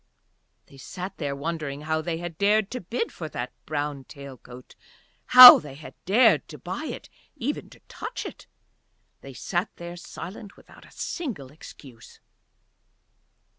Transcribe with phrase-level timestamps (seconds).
[0.65, 4.73] They sat there wondering how they had dared to bid for that brown tail coat,
[5.37, 8.47] how they had dared to buy it, even to touch it,
[9.21, 12.19] they sat there silent without a single excuse.